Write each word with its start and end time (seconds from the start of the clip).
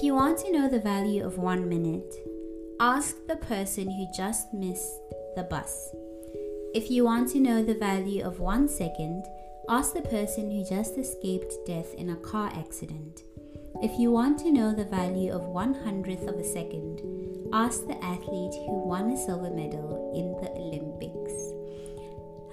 If 0.00 0.04
you 0.06 0.14
want 0.14 0.38
to 0.38 0.50
know 0.50 0.66
the 0.66 0.80
value 0.80 1.26
of 1.26 1.36
one 1.36 1.68
minute, 1.68 2.14
ask 2.80 3.16
the 3.28 3.36
person 3.36 3.90
who 3.90 4.06
just 4.16 4.50
missed 4.54 4.98
the 5.36 5.42
bus. 5.42 5.90
If 6.74 6.90
you 6.90 7.04
want 7.04 7.28
to 7.32 7.38
know 7.38 7.62
the 7.62 7.74
value 7.74 8.24
of 8.24 8.40
one 8.40 8.66
second, 8.66 9.26
ask 9.68 9.92
the 9.92 10.00
person 10.00 10.50
who 10.50 10.64
just 10.66 10.96
escaped 10.96 11.52
death 11.66 11.92
in 11.98 12.08
a 12.08 12.16
car 12.16 12.50
accident. 12.56 13.24
If 13.82 14.00
you 14.00 14.10
want 14.10 14.38
to 14.38 14.50
know 14.50 14.74
the 14.74 14.86
value 14.86 15.32
of 15.32 15.42
one 15.42 15.74
hundredth 15.74 16.26
of 16.26 16.36
a 16.36 16.44
second, 16.44 17.02
ask 17.52 17.86
the 17.86 18.02
athlete 18.02 18.54
who 18.64 18.88
won 18.88 19.10
a 19.10 19.18
silver 19.18 19.50
medal 19.50 20.14
in 20.16 20.32
the 20.40 20.50
Olympics. 20.58 21.34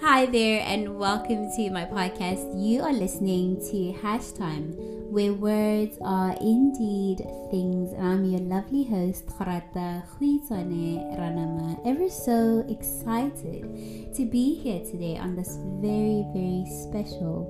Hi 0.01 0.25
there, 0.25 0.63
and 0.67 0.99
welcome 0.99 1.49
to 1.55 1.69
my 1.69 1.85
podcast. 1.85 2.61
You 2.61 2.81
are 2.81 2.91
listening 2.91 3.61
to 3.71 3.93
Hash 4.01 4.31
Time, 4.33 4.75
where 5.09 5.33
words 5.33 5.97
are 6.01 6.35
indeed 6.41 7.19
things. 7.49 7.93
And 7.93 8.03
I'm 8.03 8.25
your 8.25 8.41
lovely 8.41 8.83
host, 8.83 9.25
Gorata 9.27 10.03
Huitane 10.19 11.17
Ranama. 11.17 11.79
Ever 11.85 12.09
so 12.09 12.65
excited 12.67 14.13
to 14.13 14.25
be 14.25 14.55
here 14.55 14.83
today 14.83 15.17
on 15.17 15.35
this 15.35 15.57
very, 15.79 16.25
very 16.35 16.65
special 16.83 17.47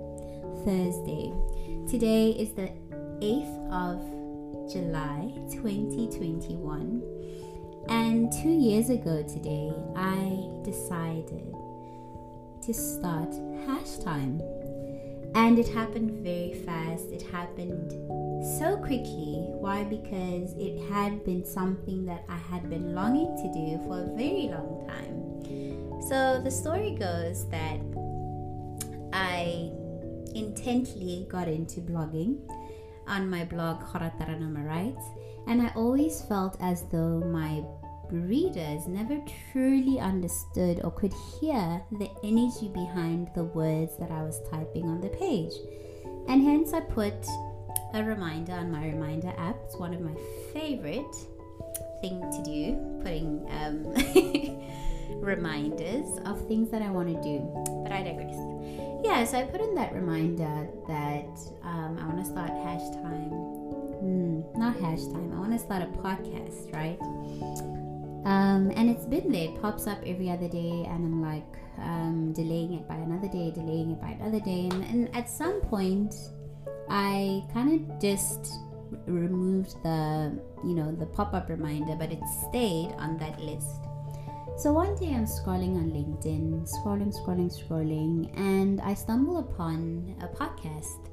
Thursday. 0.63 1.33
Today 1.89 2.31
is 2.31 2.53
the 2.53 2.69
8th 3.25 3.71
of 3.73 4.71
July 4.71 5.33
2021. 5.49 7.01
And 7.89 8.31
two 8.31 8.49
years 8.49 8.89
ago 8.89 9.23
today, 9.23 9.73
I 9.95 10.61
decided 10.63 11.55
to 12.61 12.73
start 12.73 13.33
hash 13.65 13.97
time. 14.03 14.41
And 15.37 15.59
it 15.59 15.67
happened 15.67 16.23
very 16.23 16.55
fast. 16.65 17.11
It 17.11 17.21
happened 17.21 17.91
so 18.59 18.75
quickly. 18.77 19.45
Why? 19.61 19.83
Because 19.83 20.53
it 20.57 20.89
had 20.89 21.23
been 21.23 21.45
something 21.45 22.05
that 22.05 22.25
I 22.27 22.37
had 22.37 22.67
been 22.71 22.95
longing 22.95 23.37
to 23.37 23.47
do 23.53 23.77
for 23.85 24.01
a 24.01 24.07
very 24.17 24.49
long 24.49 24.83
time. 24.89 26.01
So 26.09 26.41
the 26.43 26.49
story 26.49 26.95
goes 26.97 27.47
that 27.49 27.79
I 29.13 29.71
intently 30.33 31.27
got 31.29 31.47
into 31.47 31.81
blogging 31.81 32.39
on 33.07 33.29
my 33.29 33.45
blog 33.45 33.83
GorataRanamaWrites, 33.83 35.05
and 35.45 35.61
I 35.61 35.71
always 35.75 36.23
felt 36.23 36.57
as 36.59 36.83
though 36.91 37.19
my 37.19 37.63
readers 38.11 38.87
never 38.87 39.19
truly 39.51 39.99
understood 39.99 40.81
or 40.83 40.91
could 40.91 41.13
hear 41.39 41.81
the 41.91 42.09
energy 42.23 42.69
behind 42.73 43.29
the 43.35 43.43
words 43.43 43.97
that 43.97 44.11
I 44.11 44.23
was 44.23 44.41
typing 44.49 44.85
on 44.85 45.01
the 45.01 45.09
page. 45.09 45.53
And 46.27 46.43
hence 46.43 46.73
I 46.73 46.81
put 46.81 47.25
a 47.93 48.03
reminder 48.03 48.53
on 48.53 48.71
my 48.71 48.85
reminder 48.85 49.33
app. 49.37 49.55
It's 49.65 49.77
one 49.77 49.93
of 49.93 50.01
my 50.01 50.15
favorite 50.53 51.15
thing 52.01 52.19
to 52.21 52.43
do, 52.43 53.01
putting 53.03 53.45
um, 53.49 53.85
reminders 55.21 56.19
of 56.25 56.45
things 56.47 56.69
that 56.71 56.81
I 56.81 56.89
want 56.89 57.07
to 57.07 57.21
do. 57.21 57.39
But 57.83 57.91
I 57.91 58.03
digress. 58.03 58.35
Yeah, 59.03 59.23
so 59.25 59.37
I 59.37 59.43
put 59.43 59.61
in 59.61 59.75
that 59.75 59.93
reminder 59.93 60.67
that 60.87 61.39
um, 61.63 61.97
I 61.99 62.07
want 62.07 62.19
to 62.19 62.25
start 62.25 62.49
hash 62.49 62.89
time. 63.01 63.31
Mm, 64.03 64.57
not 64.57 64.75
hash 64.75 65.05
time. 65.07 65.31
I 65.33 65.39
want 65.39 65.53
to 65.53 65.59
start 65.59 65.81
a 65.81 65.85
podcast, 65.85 66.73
right? 66.73 66.99
Um, 68.27 68.73
and 68.75 68.89
it's 68.89 69.05
been 69.05 69.31
there, 69.31 69.45
it 69.45 69.61
pops 69.61 69.87
up 69.87 69.99
every 70.05 70.29
other 70.29 70.49
day, 70.49 70.83
and 70.89 71.05
I'm 71.05 71.21
like 71.21 71.47
um, 71.77 72.33
delaying 72.33 72.73
it 72.73 72.85
by 72.85 72.95
another 72.95 73.29
day, 73.29 73.51
delaying 73.55 73.91
it 73.91 74.01
by 74.01 74.09
another 74.19 74.41
day. 74.41 74.67
And, 74.69 74.83
and 74.83 75.15
at 75.15 75.29
some 75.29 75.61
point, 75.61 76.13
I 76.89 77.41
kind 77.53 77.71
of 77.71 78.01
just 78.01 78.51
removed 79.05 79.81
the, 79.81 80.37
you 80.61 80.75
know, 80.75 80.93
the 80.93 81.05
pop 81.05 81.33
up 81.33 81.47
reminder, 81.47 81.95
but 81.95 82.11
it 82.11 82.19
stayed 82.49 82.91
on 82.97 83.17
that 83.19 83.39
list. 83.39 83.79
So 84.57 84.73
one 84.73 84.95
day 84.95 85.13
I'm 85.13 85.25
scrolling 85.25 85.77
on 85.77 85.91
LinkedIn, 85.91 86.67
scrolling, 86.67 87.15
scrolling, 87.15 87.47
scrolling, 87.47 88.37
and 88.37 88.81
I 88.81 88.93
stumble 88.93 89.37
upon 89.37 90.15
a 90.19 90.27
podcast. 90.27 91.07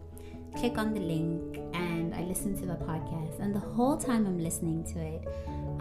Click 0.56 0.78
on 0.78 0.92
the 0.92 1.00
link 1.00 1.58
and 1.74 2.12
I 2.12 2.22
listen 2.22 2.58
to 2.58 2.66
the 2.66 2.74
podcast. 2.74 3.38
And 3.38 3.54
the 3.54 3.60
whole 3.60 3.96
time 3.96 4.26
I'm 4.26 4.38
listening 4.38 4.82
to 4.94 4.98
it, 4.98 5.28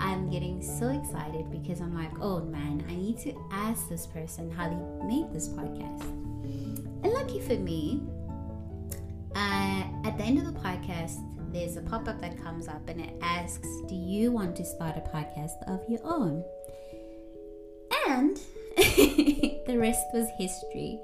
I'm 0.04 0.30
getting 0.30 0.62
so 0.62 0.90
excited 0.90 1.50
because 1.50 1.80
I'm 1.80 1.96
like, 1.96 2.12
oh 2.20 2.42
man, 2.42 2.84
I 2.90 2.94
need 2.94 3.18
to 3.20 3.34
ask 3.52 3.88
this 3.88 4.06
person 4.06 4.52
how 4.52 4.68
they 4.68 5.08
made 5.08 5.34
this 5.34 5.48
podcast. 5.48 6.04
And 7.04 7.14
lucky 7.14 7.40
for 7.40 7.54
me, 7.54 8.04
uh, 9.34 9.84
at 10.04 10.18
the 10.18 10.24
end 10.24 10.40
of 10.40 10.46
the 10.46 10.60
podcast, 10.60 11.24
there's 11.54 11.78
a 11.78 11.82
pop 11.82 12.10
up 12.10 12.20
that 12.20 12.42
comes 12.44 12.68
up 12.68 12.88
and 12.90 13.00
it 13.00 13.14
asks, 13.22 13.68
Do 13.88 13.96
you 13.96 14.30
want 14.30 14.58
to 14.58 14.66
start 14.66 14.98
a 14.98 15.02
podcast 15.02 15.64
of 15.68 15.82
your 15.90 16.02
own? 16.04 16.44
And 18.10 18.38
the 19.68 19.76
rest 19.78 20.06
was 20.14 20.28
history. 20.38 21.00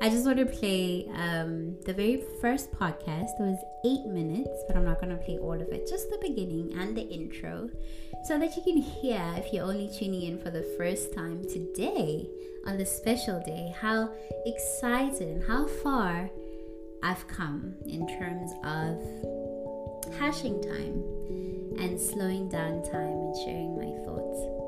I 0.00 0.08
just 0.08 0.26
want 0.26 0.38
to 0.38 0.46
play 0.46 1.06
um, 1.14 1.76
the 1.84 1.92
very 1.92 2.22
first 2.40 2.72
podcast. 2.72 3.38
It 3.38 3.40
was 3.40 3.64
eight 3.84 4.06
minutes, 4.06 4.50
but 4.66 4.76
I'm 4.76 4.84
not 4.84 5.00
going 5.00 5.16
to 5.16 5.24
play 5.24 5.38
all 5.38 5.54
of 5.54 5.68
it. 5.68 5.88
Just 5.88 6.10
the 6.10 6.18
beginning 6.20 6.72
and 6.78 6.96
the 6.96 7.02
intro, 7.02 7.70
so 8.26 8.38
that 8.38 8.56
you 8.56 8.62
can 8.62 8.76
hear, 8.78 9.22
if 9.36 9.52
you're 9.52 9.64
only 9.64 9.88
tuning 9.88 10.22
in 10.22 10.38
for 10.38 10.50
the 10.50 10.62
first 10.76 11.14
time 11.14 11.42
today 11.44 12.28
on 12.66 12.76
this 12.76 12.90
special 12.90 13.40
day, 13.46 13.72
how 13.80 14.10
excited 14.46 15.28
and 15.28 15.44
how 15.44 15.66
far 15.66 16.28
I've 17.02 17.26
come 17.28 17.74
in 17.86 18.06
terms 18.18 18.52
of 18.64 20.14
hashing 20.18 20.62
time 20.62 21.02
and 21.80 22.00
slowing 22.00 22.48
down 22.48 22.82
time 22.82 23.06
and 23.06 23.36
sharing 23.44 23.76
my 23.76 24.04
thoughts. 24.04 24.61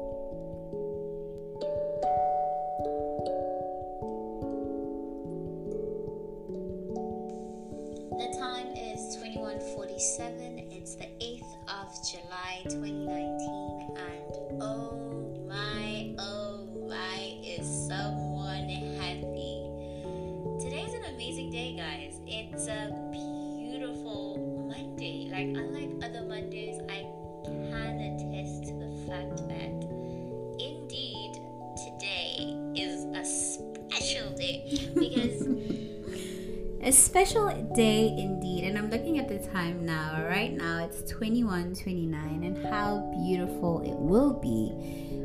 A 33.14 33.24
special 33.24 34.30
day. 34.32 34.90
Because. 34.94 35.48
a 36.82 36.92
special 36.92 37.48
day 37.74 38.14
indeed. 38.18 38.64
And 38.64 38.76
i'm 38.76 38.90
looking 38.90 39.18
at 39.18 39.28
the 39.28 39.38
time 39.50 39.86
now. 39.86 40.26
Right 40.28 40.52
now 40.52 40.84
it's 40.84 41.10
21:29 41.12 42.46
and 42.46 42.66
how 42.66 43.10
beautiful 43.24 43.80
it 43.80 43.96
will 43.96 44.34
be 44.34 44.72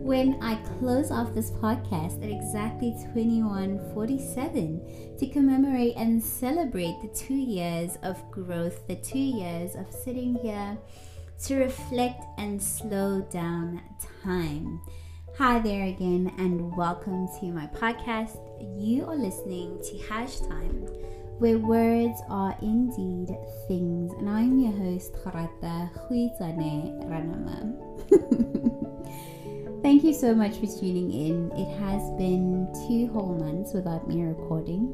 when 0.01 0.41
i 0.41 0.55
close 0.79 1.11
off 1.11 1.35
this 1.35 1.51
podcast 1.51 2.23
at 2.23 2.29
exactly 2.29 2.95
21:47 3.13 5.19
to 5.19 5.27
commemorate 5.27 5.97
and 5.97 6.23
celebrate 6.23 6.95
the 7.01 7.09
2 7.09 7.33
years 7.33 7.97
of 8.01 8.15
growth 8.31 8.87
the 8.87 8.95
2 8.95 9.19
years 9.19 9.75
of 9.75 9.91
sitting 9.91 10.35
here 10.35 10.77
to 11.45 11.55
reflect 11.57 12.23
and 12.37 12.61
slow 12.61 13.21
down 13.31 13.81
time 14.23 14.81
Hi 15.39 15.57
there 15.57 15.85
again, 15.85 16.33
and 16.37 16.75
welcome 16.75 17.29
to 17.39 17.45
my 17.45 17.65
podcast. 17.67 18.35
You 18.77 19.05
are 19.05 19.15
listening 19.15 19.81
to 19.83 19.97
Hash 19.99 20.41
Time, 20.41 20.85
where 21.37 21.57
words 21.57 22.19
are 22.27 22.57
indeed 22.61 23.29
things. 23.69 24.11
And 24.19 24.29
I'm 24.29 24.59
your 24.59 24.73
host, 24.73 25.13
Gorata 25.13 25.89
Huitane 25.95 27.07
Ranama. 27.07 27.71
Thank 29.81 30.03
you 30.03 30.13
so 30.13 30.35
much 30.35 30.57
for 30.57 30.67
tuning 30.67 31.13
in. 31.13 31.53
It 31.53 31.71
has 31.79 32.01
been 32.17 32.67
two 32.85 33.07
whole 33.13 33.35
months 33.39 33.71
without 33.73 34.09
me 34.09 34.23
recording. 34.23 34.93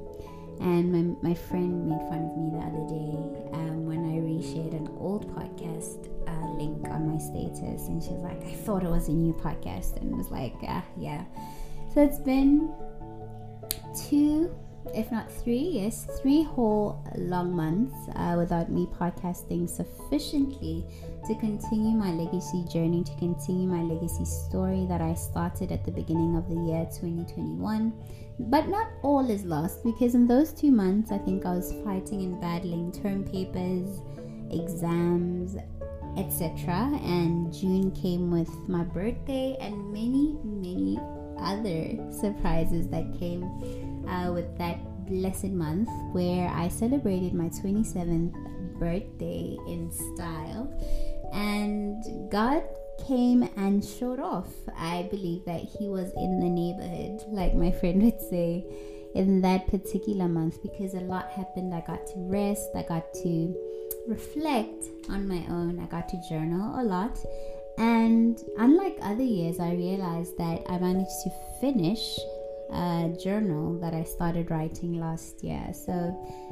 And 0.62 0.94
my, 0.94 1.30
my 1.30 1.33
friend 1.33 1.89
made 1.89 2.07
fun 2.07 2.21
of 2.24 2.38
me 2.38 2.51
the 2.53 2.59
other 2.59 2.86
day 2.86 3.18
um, 3.57 3.88
when 3.88 4.06
I 4.06 4.19
reshared 4.21 4.77
an 4.77 4.95
old 5.00 5.27
podcast 5.36 6.14
uh, 6.27 6.48
link 6.54 6.88
on 6.89 7.12
my 7.12 7.18
status. 7.18 7.88
And 7.88 8.01
she 8.01 8.12
was 8.12 8.22
like, 8.22 8.42
I 8.44 8.54
thought 8.54 8.83
it 8.83 8.89
was 8.89 9.07
a 9.07 9.13
new 9.13 9.33
podcast. 9.33 9.98
And 9.98 10.16
was 10.16 10.30
like, 10.30 10.56
uh, 10.68 10.81
yeah. 10.98 11.24
So 11.94 12.01
it's 12.01 12.19
been 12.19 12.74
two 14.10 14.54
if 14.94 15.12
not 15.12 15.31
three, 15.31 15.69
yes, 15.74 16.07
three 16.22 16.44
whole 16.44 17.04
long 17.18 17.56
months 17.56 17.95
uh, 18.16 18.36
without 18.38 18.72
me 18.72 18.88
podcasting 19.00 19.69
sufficiently 19.69 20.86
to 21.27 21.36
continue 21.36 21.98
my 21.98 22.12
legacy 22.12 22.63
journey, 22.72 23.04
to 23.04 23.16
continue 23.16 23.68
my 23.68 23.81
legacy 23.81 24.25
story 24.25 24.86
that 24.88 25.01
I 25.01 25.13
started 25.16 25.72
at 25.72 25.83
the 25.83 25.92
beginning 25.92 26.36
of 26.36 26.48
the 26.48 26.56
year 26.56 26.86
2021. 26.86 27.94
But 28.38 28.68
not 28.68 28.88
all 29.01 29.30
is 29.30 29.44
lost 29.44 29.83
because 29.83 30.13
in 30.13 30.27
those 30.27 30.54
two 30.54 30.72
months, 30.72 31.12
I 31.12 31.18
think 31.18 31.45
I 31.45 31.56
was 31.56 31.74
fighting 31.83 32.22
and 32.22 32.39
battling 32.39 32.92
term 32.92 33.24
papers, 33.24 34.01
exams, 34.51 35.57
etc. 36.17 36.73
And 37.03 37.53
June 37.53 37.91
came 37.91 38.31
with 38.31 38.50
my 38.67 38.83
birthday 38.83 39.57
and 39.59 39.91
many, 39.91 40.38
many 40.44 41.00
other 41.39 42.12
surprises 42.12 42.88
that 42.89 43.17
came 43.19 43.44
uh, 44.07 44.31
with 44.31 44.57
that 44.57 44.79
blessed 45.06 45.45
month 45.45 45.89
where 46.13 46.50
I 46.50 46.67
celebrated 46.67 47.33
my 47.33 47.50
27th 47.50 48.33
birthday 48.79 49.57
in 49.67 49.91
style. 49.91 50.71
And 51.33 52.31
God 52.31 52.63
came 53.07 53.44
and 53.57 53.83
showed 53.83 54.19
off. 54.19 54.47
I 54.77 55.07
believe 55.12 55.45
that 55.45 55.62
He 55.62 55.88
was 55.88 56.12
in 56.15 56.39
the 56.39 56.50
neighborhood, 56.50 57.23
like 57.27 57.53
my 57.53 57.71
friend 57.71 58.01
would 58.03 58.21
say, 58.21 58.65
in 59.15 59.41
that 59.41 59.67
particular 59.67 60.27
month 60.27 60.62
because 60.62 60.94
a 60.94 61.00
lot 61.00 61.29
happened. 61.31 61.73
I 61.73 61.81
got 61.81 62.06
to 62.07 62.13
rest, 62.17 62.69
I 62.75 62.83
got 62.83 63.13
to 63.23 63.56
reflect 64.07 64.85
on 65.09 65.27
my 65.27 65.45
own, 65.49 65.79
I 65.79 65.85
got 65.85 66.09
to 66.09 66.17
journal 66.29 66.79
a 66.79 66.83
lot. 66.83 67.17
And 67.77 68.39
unlike 68.57 68.97
other 69.01 69.23
years, 69.23 69.59
I 69.59 69.73
realized 69.73 70.37
that 70.37 70.63
I 70.69 70.77
managed 70.77 71.23
to 71.23 71.31
finish 71.59 72.17
a 72.71 73.15
journal 73.21 73.77
that 73.79 73.93
I 73.93 74.03
started 74.03 74.49
writing 74.49 74.99
last 74.99 75.43
year. 75.43 75.61
So 75.73 75.93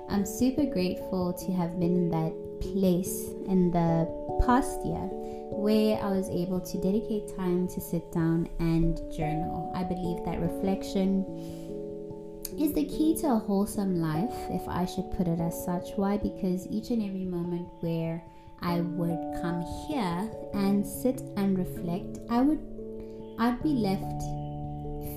I'm 0.10 0.26
super 0.26 0.66
grateful 0.66 1.34
to 1.34 1.52
have 1.54 1.80
been 1.80 1.96
in 1.96 2.10
that 2.10 2.34
place 2.62 3.30
in 3.48 3.72
the 3.72 4.08
past 4.46 4.86
year 4.86 5.10
where 5.52 5.98
I 6.04 6.10
was 6.10 6.30
able 6.30 6.60
to 6.60 6.78
dedicate 6.82 7.36
time 7.38 7.68
to 7.70 7.80
sit 7.80 8.12
down 8.12 8.50
and 8.60 8.98
journal. 9.16 9.72
I 9.76 9.84
believe 9.84 10.26
that 10.26 10.42
reflection 10.42 11.24
is 12.60 12.74
the 12.74 12.86
key 12.86 13.16
to 13.22 13.34
a 13.34 13.38
wholesome 13.40 14.02
life, 14.02 14.36
if 14.50 14.68
I 14.68 14.86
should 14.86 15.12
put 15.12 15.28
it 15.28 15.40
as 15.40 15.66
such. 15.66 15.92
Why? 15.96 16.18
Because 16.18 16.68
each 16.68 16.90
and 16.90 17.02
every 17.02 17.26
moment 17.26 17.68
where 17.82 18.24
I 18.62 18.82
would 18.82 19.42
come 19.42 19.62
here 19.88 20.30
and 20.54 20.86
sit 20.86 21.22
and 21.36 21.58
reflect, 21.58 22.20
I 22.30 22.42
would 22.42 22.60
I'd 23.40 23.62
be 23.64 23.70
left 23.70 24.22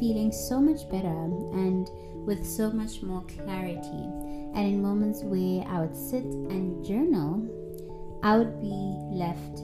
feeling 0.00 0.32
so 0.32 0.60
much 0.60 0.88
better 0.90 1.08
and 1.08 1.88
with 2.26 2.44
so 2.46 2.70
much 2.70 3.02
more 3.02 3.22
clarity. 3.22 4.04
And 4.54 4.66
in 4.66 4.82
moments 4.82 5.22
where 5.22 5.64
I 5.68 5.80
would 5.80 5.96
sit 5.96 6.24
and 6.24 6.84
journal, 6.84 7.46
I 8.22 8.38
would 8.38 8.60
be 8.60 8.98
left 9.12 9.58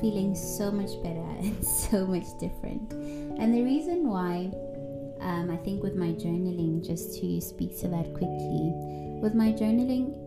feeling 0.00 0.34
so 0.34 0.70
much 0.70 1.02
better 1.02 1.20
and 1.38 1.64
so 1.64 2.06
much 2.06 2.26
different. 2.38 2.92
And 2.92 3.54
the 3.54 3.62
reason 3.62 4.08
why 4.08 4.50
um, 5.22 5.50
I 5.50 5.56
think 5.56 5.82
with 5.82 5.94
my 5.94 6.08
journaling, 6.08 6.84
just 6.86 7.20
to 7.20 7.40
speak 7.40 7.78
to 7.80 7.88
that 7.88 8.12
quickly, 8.12 8.72
with 9.22 9.34
my 9.34 9.52
journaling, 9.52 10.18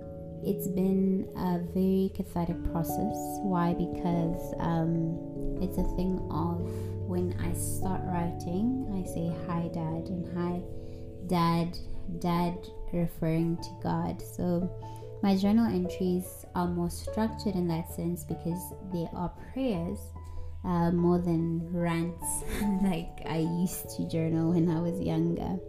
it's 0.44 0.68
been 0.68 1.28
a 1.36 1.60
very 1.74 2.12
cathartic 2.16 2.64
process. 2.72 3.18
Why? 3.42 3.74
Because 3.74 4.54
um, 4.60 5.58
it's 5.62 5.78
a 5.78 5.84
thing 5.96 6.20
of 6.32 6.62
when 7.08 7.36
I 7.40 7.54
start 7.54 8.02
writing, 8.06 8.88
I 8.94 9.06
say 9.12 9.34
hi, 9.48 9.70
dad, 9.74 10.10
and 10.10 10.26
hi, 10.38 10.62
dad, 11.28 11.78
dad, 12.20 12.58
referring 12.94 13.58
to 13.58 13.70
God. 13.84 14.22
So 14.22 14.70
my 15.22 15.36
journal 15.36 15.66
entries 15.66 16.46
are 16.56 16.68
more 16.68 16.90
structured 16.90 17.56
in 17.56 17.68
that 17.68 17.92
sense 17.94 18.24
because 18.24 18.74
they 18.94 19.08
are 19.14 19.32
prayers 19.54 20.00
uh, 20.66 20.92
more 20.92 21.20
than 21.20 21.62
rants 21.72 22.44
like 22.84 23.22
I 23.26 23.40
used 23.62 23.96
to 23.98 24.08
journal 24.08 24.52
when 24.52 24.70
I 24.70 24.80
was 24.80 25.00
younger. 25.00 25.60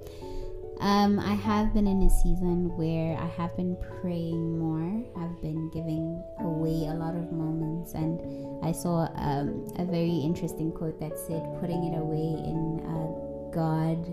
Um, 0.80 1.18
I 1.18 1.34
have 1.34 1.72
been 1.72 1.86
in 1.86 2.02
a 2.02 2.10
season 2.10 2.76
where 2.76 3.16
I 3.16 3.26
have 3.40 3.56
been 3.56 3.76
praying 4.00 4.58
more. 4.58 5.04
I've 5.16 5.40
been 5.40 5.70
giving 5.70 6.22
away 6.40 6.88
a 6.88 6.94
lot 6.94 7.16
of 7.16 7.32
moments, 7.32 7.94
and 7.94 8.20
I 8.62 8.72
saw 8.72 9.08
um, 9.16 9.66
a 9.78 9.86
very 9.86 10.18
interesting 10.18 10.70
quote 10.72 11.00
that 11.00 11.18
said, 11.18 11.42
"Putting 11.60 11.84
it 11.84 11.96
away 11.96 12.28
in 12.44 12.84
uh, 12.84 13.08
God, 13.56 14.04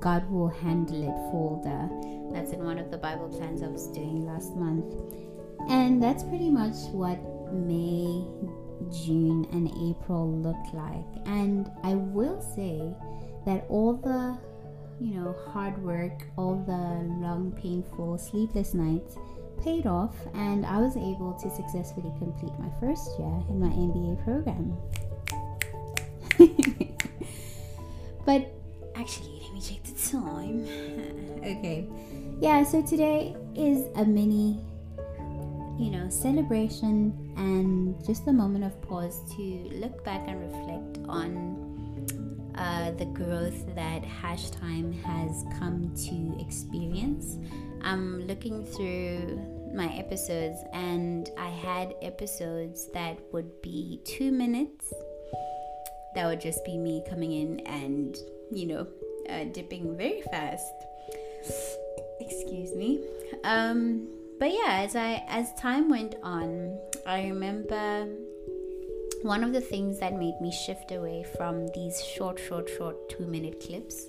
God 0.00 0.30
will 0.30 0.48
handle 0.48 1.02
it." 1.02 1.16
Folder. 1.32 1.90
That's 2.32 2.52
in 2.52 2.62
one 2.62 2.78
of 2.78 2.92
the 2.92 2.98
Bible 2.98 3.28
plans 3.28 3.62
I 3.62 3.68
was 3.68 3.88
doing 3.88 4.24
last 4.24 4.54
month, 4.54 4.94
and 5.68 6.00
that's 6.00 6.22
pretty 6.22 6.50
much 6.50 6.76
what 6.92 7.18
May, 7.52 8.22
June, 8.90 9.46
and 9.52 9.68
April 9.90 10.30
looked 10.30 10.74
like. 10.74 11.26
And 11.26 11.70
I 11.82 11.94
will 11.94 12.40
say 12.40 12.94
that 13.46 13.64
all 13.68 13.94
the 13.94 14.38
you 15.00 15.14
know, 15.14 15.34
hard 15.52 15.82
work, 15.82 16.24
all 16.36 16.56
the 16.66 16.72
long, 17.20 17.52
painful, 17.60 18.18
sleepless 18.18 18.74
nights 18.74 19.16
paid 19.62 19.86
off, 19.86 20.14
and 20.34 20.66
I 20.66 20.78
was 20.78 20.96
able 20.96 21.34
to 21.40 21.50
successfully 21.50 22.12
complete 22.18 22.52
my 22.58 22.70
first 22.80 23.18
year 23.18 23.42
in 23.48 23.60
my 23.60 23.68
MBA 23.68 24.24
program. 24.24 24.76
but 28.26 28.52
actually, 28.94 29.40
let 29.42 29.52
me 29.54 29.60
check 29.60 29.82
the 29.84 30.10
time. 30.10 30.64
okay, 31.38 31.88
yeah, 32.40 32.62
so 32.64 32.82
today 32.82 33.36
is 33.54 33.86
a 33.96 34.04
mini, 34.04 34.58
you 35.78 35.90
know, 35.90 36.08
celebration 36.08 37.27
and 37.38 38.04
just 38.04 38.26
a 38.26 38.32
moment 38.32 38.64
of 38.64 38.80
pause 38.82 39.20
to 39.36 39.42
look 39.72 40.04
back 40.04 40.22
and 40.26 40.40
reflect 40.40 40.98
on 41.08 41.68
uh, 42.56 42.90
the 42.92 43.04
growth 43.06 43.74
that 43.74 44.04
Hash 44.04 44.50
Time 44.50 44.92
has 44.92 45.44
come 45.58 45.94
to 45.94 46.44
experience. 46.44 47.38
I'm 47.82 48.26
looking 48.26 48.64
through 48.66 49.40
my 49.74 49.86
episodes, 49.94 50.58
and 50.72 51.30
I 51.38 51.48
had 51.48 51.94
episodes 52.02 52.90
that 52.92 53.18
would 53.32 53.62
be 53.62 54.00
two 54.04 54.32
minutes. 54.32 54.92
That 56.14 56.26
would 56.26 56.40
just 56.40 56.64
be 56.64 56.76
me 56.76 57.04
coming 57.08 57.32
in 57.32 57.60
and, 57.60 58.16
you 58.50 58.66
know, 58.66 58.86
uh, 59.28 59.44
dipping 59.44 59.96
very 59.96 60.22
fast. 60.22 60.72
Excuse 62.20 62.74
me. 62.74 63.04
Um, 63.44 64.08
but 64.40 64.52
yeah, 64.52 64.82
as 64.82 64.96
I 64.96 65.24
as 65.28 65.52
time 65.54 65.88
went 65.88 66.16
on, 66.22 66.78
I 67.08 67.28
remember 67.28 68.06
one 69.22 69.42
of 69.42 69.54
the 69.54 69.62
things 69.62 69.98
that 70.00 70.12
made 70.12 70.38
me 70.42 70.52
shift 70.52 70.92
away 70.92 71.24
from 71.38 71.68
these 71.68 72.04
short, 72.04 72.38
short, 72.38 72.68
short 72.68 73.08
two 73.08 73.26
minute 73.26 73.64
clips 73.64 74.08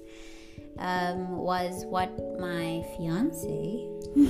um, 0.78 1.38
was 1.38 1.86
what 1.86 2.12
my 2.38 2.84
fiance 2.98 3.88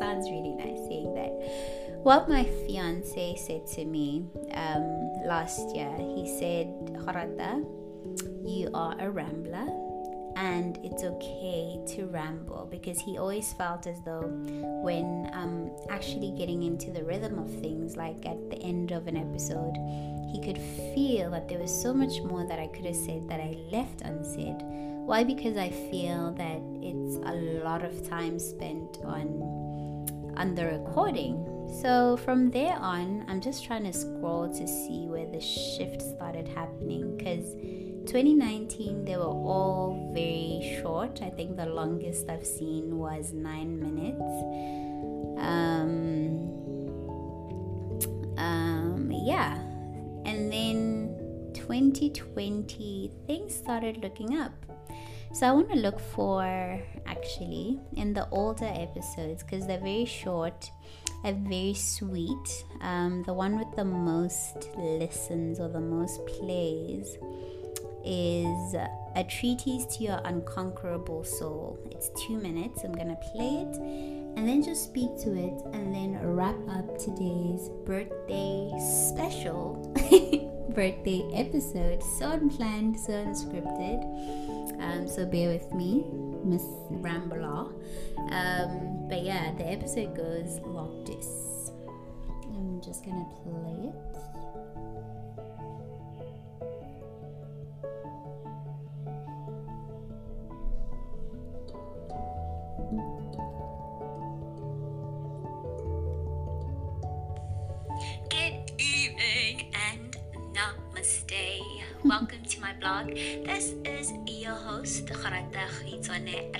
sounds 0.00 0.28
really 0.28 0.52
nice 0.52 0.86
saying 0.86 1.14
that. 1.14 1.32
What 2.02 2.28
my 2.28 2.44
fiance 2.44 3.36
said 3.36 3.66
to 3.68 3.86
me 3.86 4.26
um, 4.52 5.14
last 5.24 5.74
year, 5.74 5.96
he 5.96 6.28
said, 6.38 6.66
Gorata, 6.92 7.64
you 8.44 8.68
are 8.74 8.96
a 9.00 9.10
rambler 9.10 9.91
and 10.36 10.78
it's 10.82 11.02
okay 11.02 11.78
to 11.86 12.06
ramble 12.06 12.66
because 12.70 12.98
he 13.00 13.18
always 13.18 13.52
felt 13.52 13.86
as 13.86 14.00
though 14.02 14.22
when 14.82 15.30
um 15.32 15.70
actually 15.90 16.32
getting 16.36 16.62
into 16.62 16.90
the 16.90 17.04
rhythm 17.04 17.38
of 17.38 17.50
things 17.60 17.96
like 17.96 18.24
at 18.26 18.50
the 18.50 18.56
end 18.62 18.92
of 18.92 19.06
an 19.06 19.16
episode 19.16 19.74
he 20.32 20.40
could 20.40 20.58
feel 20.94 21.30
that 21.30 21.46
there 21.46 21.58
was 21.58 21.70
so 21.70 21.92
much 21.92 22.22
more 22.22 22.46
that 22.46 22.58
I 22.58 22.68
could 22.68 22.86
have 22.86 22.96
said 22.96 23.28
that 23.28 23.38
I 23.38 23.58
left 23.70 24.00
unsaid. 24.00 24.56
Why? 25.04 25.24
Because 25.24 25.58
I 25.58 25.68
feel 25.68 26.32
that 26.38 26.62
it's 26.80 27.16
a 27.16 27.34
lot 27.62 27.84
of 27.84 28.08
time 28.08 28.38
spent 28.38 28.98
on 29.04 29.42
on 30.36 30.54
the 30.54 30.64
recording. 30.64 31.46
So 31.82 32.16
from 32.24 32.50
there 32.50 32.76
on 32.76 33.26
I'm 33.28 33.40
just 33.40 33.64
trying 33.64 33.84
to 33.84 33.92
scroll 33.92 34.48
to 34.48 34.66
see 34.66 35.06
where 35.06 35.26
the 35.26 35.40
shift 35.40 36.00
started 36.00 36.48
happening 36.48 37.16
because 37.18 37.54
2019 38.06 39.04
they 39.04 39.16
were 39.16 39.24
all 39.24 40.10
very 40.14 40.78
short. 40.80 41.20
I 41.22 41.30
think 41.30 41.56
the 41.56 41.66
longest 41.66 42.28
i've 42.28 42.46
seen 42.46 42.98
was 42.98 43.32
nine 43.32 43.78
minutes. 43.78 44.20
Um, 45.38 46.52
um, 48.36 49.10
yeah. 49.12 49.56
And 50.24 50.52
then 50.52 51.50
2020 51.54 53.10
things 53.26 53.54
started 53.54 53.98
looking 54.02 54.36
up. 54.38 54.52
So 55.32 55.46
i 55.46 55.52
want 55.52 55.70
to 55.70 55.76
look 55.76 55.98
for 55.98 56.44
actually 57.06 57.80
in 57.94 58.12
the 58.12 58.28
older 58.30 58.70
episodes 58.74 59.42
because 59.42 59.66
they're 59.66 59.78
very 59.78 60.04
short 60.04 60.70
and 61.24 61.48
very 61.48 61.74
sweet. 61.74 62.64
Um, 62.82 63.22
the 63.24 63.32
one 63.32 63.58
with 63.58 63.74
the 63.74 63.84
most 63.84 64.68
listens 64.76 65.58
or 65.58 65.68
the 65.68 65.80
most 65.80 66.24
plays 66.26 67.16
is 68.04 68.74
a 69.14 69.24
treatise 69.24 69.84
to 69.96 70.04
your 70.04 70.20
unconquerable 70.24 71.24
soul. 71.24 71.78
It's 71.90 72.10
two 72.26 72.38
minutes. 72.38 72.84
I'm 72.84 72.92
gonna 72.92 73.18
play 73.32 73.66
it 73.66 73.76
and 73.76 74.48
then 74.48 74.62
just 74.62 74.84
speak 74.84 75.10
to 75.22 75.34
it 75.34 75.54
and 75.74 75.94
then 75.94 76.18
wrap 76.22 76.56
up 76.70 76.98
today's 76.98 77.68
birthday 77.84 78.70
special 78.78 79.92
birthday 80.74 81.22
episode. 81.34 82.02
So 82.18 82.30
unplanned, 82.32 82.98
so 82.98 83.12
unscripted. 83.12 84.02
Um, 84.80 85.06
so 85.06 85.26
bear 85.26 85.50
with 85.50 85.72
me, 85.72 86.04
Miss 86.44 86.64
Rambler. 86.90 87.72
Um, 88.30 89.08
but 89.08 89.22
yeah, 89.22 89.52
the 89.56 89.70
episode 89.70 90.16
goes 90.16 90.60
like 90.64 91.06
this. 91.06 91.70
I'm 92.44 92.80
just 92.80 93.04
gonna 93.04 93.26
play 93.42 93.90
it. 93.90 94.41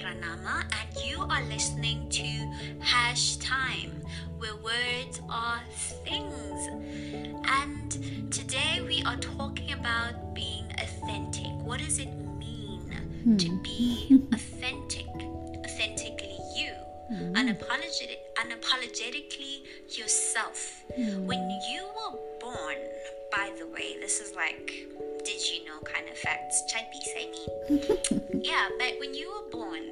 Ranama, 0.02 0.62
and 0.62 1.04
you 1.04 1.20
are 1.20 1.42
listening 1.44 2.08
to 2.10 2.22
Hash 2.80 3.36
Time, 3.36 3.90
where 4.38 4.54
words 4.56 5.20
are 5.28 5.60
things. 6.04 6.68
And 7.44 8.32
today 8.32 8.80
we 8.86 9.02
are 9.02 9.16
talking 9.16 9.72
about 9.72 10.34
being 10.34 10.66
authentic. 10.78 11.50
What 11.64 11.80
does 11.80 11.98
it 11.98 12.12
mean 12.38 13.36
to 13.36 13.48
hmm. 13.48 13.62
be 13.62 14.26
authentic? 14.32 15.08
Authentically 15.64 16.38
you. 16.56 16.72
Hmm. 17.08 17.34
Unapologetic, 17.34 18.18
unapologetically 18.36 19.62
yourself. 19.98 20.84
Hmm. 20.94 21.26
When 21.26 21.50
you 21.68 21.84
were 21.96 22.18
born, 22.40 22.76
by 23.32 23.50
the 23.58 23.66
way, 23.66 23.96
this 23.98 24.20
is 24.20 24.36
like, 24.36 24.86
did 25.24 25.50
you 25.50 25.64
know 25.64 25.72
kind 25.84 26.08
of 26.08 26.16
facts. 26.16 26.62
Chapis, 26.72 27.08
I 27.16 27.30
mean. 27.30 28.21
Yeah, 28.42 28.68
but 28.78 28.94
when 28.98 29.14
you 29.14 29.30
were 29.30 29.50
born, 29.50 29.82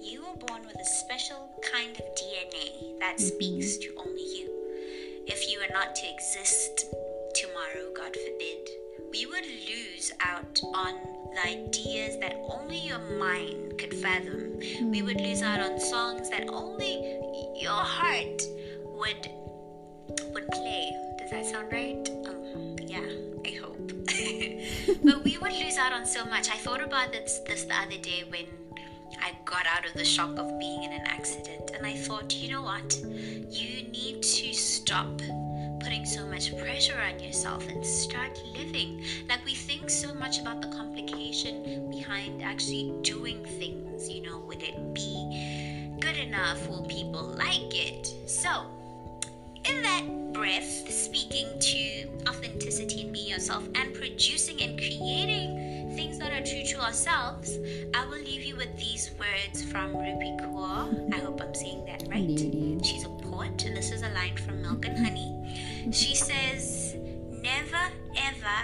you 0.00 0.22
were 0.22 0.36
born 0.46 0.62
with 0.66 0.76
a 0.80 0.84
special 0.84 1.48
kind 1.72 1.96
of 1.96 2.04
DNA 2.16 2.98
that 2.98 3.16
mm-hmm. 3.16 3.24
speaks 3.24 3.76
to 3.78 3.94
only 3.96 4.22
you. 4.22 4.48
If 5.26 5.50
you 5.50 5.60
were 5.60 5.72
not 5.72 5.94
to 5.94 6.06
exist 6.12 6.86
tomorrow, 7.34 7.92
God 7.96 8.14
forbid, 8.16 8.68
we 9.12 9.26
would 9.26 9.44
lose 9.44 10.12
out 10.20 10.60
on 10.74 10.94
the 11.34 11.46
ideas 11.46 12.18
that 12.18 12.34
only 12.48 12.78
your 12.78 12.98
mind 13.18 13.78
could 13.78 13.94
fathom. 13.94 14.58
We 14.90 15.02
would 15.02 15.18
mm-hmm. 15.18 15.26
lose 15.26 15.42
out 15.42 15.60
on 15.60 15.78
songs 15.78 16.28
that 16.30 16.48
only 16.48 17.20
your 17.56 17.70
heart 17.70 18.42
would 18.84 19.30
would 20.34 20.48
play. 20.48 20.92
Does 21.18 21.30
that 21.30 21.46
sound 21.46 21.72
right? 21.72 22.08
Yeah, 22.80 23.08
I 23.44 23.56
hope. 23.56 23.78
but 25.04 25.24
we 25.24 25.38
would 25.38 25.52
lose 25.52 25.76
out 25.78 25.92
on 25.92 26.06
so 26.06 26.24
much. 26.24 26.50
I 26.50 26.56
thought 26.56 26.82
about 26.82 27.12
this 27.12 27.40
this 27.46 27.64
the 27.64 27.74
other 27.74 27.98
day 27.98 28.24
when 28.28 28.46
I 29.20 29.32
got 29.44 29.66
out 29.66 29.86
of 29.86 29.92
the 29.94 30.04
shock 30.04 30.36
of 30.38 30.58
being 30.58 30.84
in 30.84 30.92
an 30.92 31.06
accident, 31.06 31.70
and 31.74 31.86
I 31.86 31.94
thought, 31.94 32.34
you 32.34 32.50
know 32.50 32.62
what? 32.62 32.96
You 33.02 33.82
need 33.88 34.22
to 34.22 34.52
stop 34.52 35.20
putting 35.80 36.04
so 36.04 36.26
much 36.26 36.56
pressure 36.58 36.98
on 37.00 37.20
yourself 37.20 37.68
and 37.68 37.84
start 37.84 38.40
living. 38.56 39.04
Like 39.28 39.44
we 39.44 39.54
think 39.54 39.90
so 39.90 40.14
much 40.14 40.40
about 40.40 40.62
the 40.62 40.68
complication 40.68 41.90
behind 41.90 42.42
actually 42.42 42.94
doing 43.02 43.44
things. 43.44 44.08
You 44.08 44.22
know, 44.22 44.38
would 44.46 44.62
it 44.62 44.94
be 44.94 45.96
good 46.00 46.16
enough? 46.16 46.68
Will 46.68 46.84
people 46.86 47.22
like 47.22 47.74
it? 47.74 48.12
So, 48.26 48.66
in 49.64 49.82
that 49.82 50.32
breath, 50.32 50.90
speaking 50.90 51.46
to 51.60 52.08
authenticity 52.28 53.02
and 53.02 53.12
being 53.12 53.28
yourself 53.28 53.64
and 53.74 53.94
producing 53.94 54.60
and 54.62 54.78
creating 54.78 55.94
things 55.94 56.18
that 56.18 56.32
are 56.32 56.44
true 56.44 56.64
to 56.64 56.80
ourselves, 56.80 57.58
I 57.94 58.04
will 58.06 58.18
leave 58.18 58.42
you 58.42 58.56
with 58.56 58.76
these 58.78 59.10
words 59.18 59.62
from 59.62 59.92
Rupi 59.94 60.38
Kaur. 60.40 61.14
I 61.14 61.18
hope 61.18 61.40
I'm 61.40 61.54
saying 61.54 61.84
that 61.86 62.04
right. 62.08 62.84
She's 62.84 63.04
a 63.04 63.08
poet, 63.08 63.64
and 63.64 63.76
this 63.76 63.92
is 63.92 64.02
a 64.02 64.08
line 64.10 64.36
from 64.36 64.62
Milk 64.62 64.86
and 64.86 64.98
Honey. 64.98 65.90
She 65.92 66.14
says, 66.14 66.96
Never, 67.30 67.90
ever, 68.16 68.58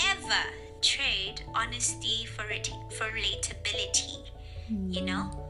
ever 0.00 0.42
trade 0.82 1.42
honesty 1.54 2.26
for, 2.26 2.44
it, 2.50 2.70
for 2.96 3.04
relatability. 3.06 4.28
You 4.68 5.00
hmm. 5.00 5.04
know? 5.06 5.46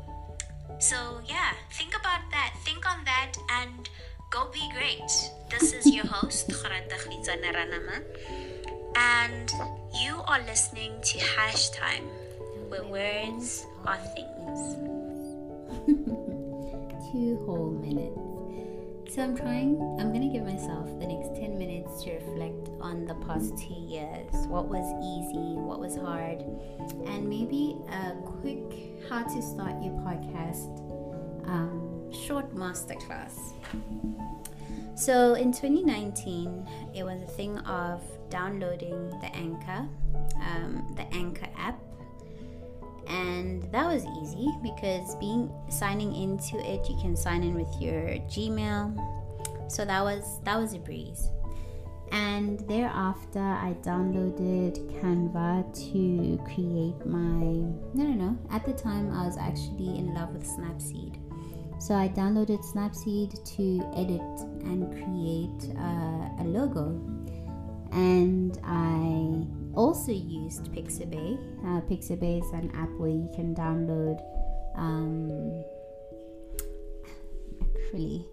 So, 0.78 1.20
yeah, 1.26 1.52
think 1.72 1.98
about 1.98 2.20
that. 2.32 2.54
Think 2.64 2.84
on 2.86 3.04
that 3.04 3.32
and 3.50 3.88
go 4.36 4.46
be 4.52 4.70
great. 4.76 5.30
This 5.48 5.72
is 5.72 5.86
your 5.86 6.06
host, 6.06 6.48
Gorata 6.48 6.98
Khizana 7.04 7.54
Ranama, 7.56 8.02
and 8.94 9.50
you 10.02 10.20
are 10.28 10.40
listening 10.40 10.92
to 11.00 11.18
Hash 11.18 11.70
Time, 11.70 12.04
where 12.68 12.84
words 12.84 13.64
are 13.86 13.96
things. 14.14 14.58
Two 17.12 17.40
whole 17.46 17.70
minutes. 17.80 19.14
So 19.14 19.22
I'm 19.22 19.34
trying, 19.34 19.80
I'm 19.98 20.12
gonna 20.12 20.28
give 20.28 20.44
myself 20.44 20.86
the 21.00 21.06
next 21.06 21.40
10 21.40 21.56
minutes 21.56 22.04
to 22.04 22.12
reflect 22.12 22.68
on 22.82 23.06
the 23.06 23.14
past 23.26 23.56
two 23.56 23.80
years. 23.88 24.28
What 24.48 24.68
was 24.68 24.84
easy, 25.00 25.56
what 25.56 25.80
was 25.80 25.96
hard, 25.96 26.44
and 27.08 27.26
maybe 27.26 27.78
a 27.88 28.12
quick 28.42 28.68
how 29.08 29.22
to 29.22 29.40
start 29.40 29.82
your 29.82 29.94
podcast 30.04 30.76
um, 31.48 31.85
short 32.12 32.54
masterclass. 32.54 33.52
So 34.96 35.34
in 35.34 35.52
2019, 35.52 36.66
it 36.94 37.02
was 37.02 37.20
a 37.22 37.26
thing 37.26 37.58
of 37.58 38.02
downloading 38.30 39.10
the 39.20 39.30
Anchor, 39.34 39.86
um, 40.40 40.94
the 40.96 41.06
Anchor 41.14 41.48
app, 41.56 41.78
and 43.06 43.62
that 43.72 43.86
was 43.86 44.04
easy 44.22 44.50
because 44.62 45.14
being 45.16 45.50
signing 45.68 46.14
into 46.14 46.58
it, 46.58 46.88
you 46.88 46.96
can 47.00 47.16
sign 47.16 47.42
in 47.42 47.54
with 47.54 47.72
your 47.80 48.02
Gmail. 48.28 49.70
So 49.70 49.84
that 49.84 50.02
was 50.02 50.40
that 50.44 50.58
was 50.58 50.74
a 50.74 50.78
breeze. 50.78 51.28
And 52.12 52.60
thereafter, 52.68 53.40
I 53.40 53.76
downloaded 53.82 54.78
Canva 55.00 55.74
to 55.90 56.42
create 56.44 57.04
my. 57.04 57.44
No, 57.94 58.04
no, 58.04 58.14
no. 58.14 58.38
At 58.50 58.64
the 58.64 58.72
time, 58.72 59.12
I 59.12 59.26
was 59.26 59.36
actually 59.36 59.98
in 59.98 60.14
love 60.14 60.30
with 60.32 60.44
Snapseed. 60.44 61.25
So 61.78 61.94
I 61.94 62.08
downloaded 62.08 62.64
Snapseed 62.64 63.44
to 63.56 63.80
edit 63.94 64.20
and 64.64 64.90
create 64.92 65.76
uh, 65.78 66.42
a 66.42 66.44
logo. 66.44 67.00
And 67.92 68.58
I 68.64 69.46
also 69.76 70.12
used 70.12 70.72
Pixabay. 70.72 71.38
Uh, 71.64 71.80
Pixabay 71.82 72.42
is 72.42 72.50
an 72.52 72.70
app 72.74 72.90
where 72.98 73.10
you 73.10 73.30
can 73.34 73.54
download. 73.54 74.20
Um, 74.76 75.64
actually, 77.62 78.26